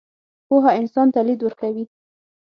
پوهه 0.47 0.71
انسان 0.79 1.07
ته 1.13 1.19
لید 1.27 1.39
ورکوي. 1.43 1.83